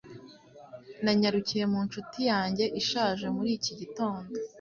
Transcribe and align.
Nanyarukiye 1.03 1.65
mu 1.71 1.79
nshuti 1.87 2.19
yanjye 2.31 2.65
ishaje 2.81 3.25
muri 3.35 3.49
iki 3.57 3.71
gitondo. 3.79 4.29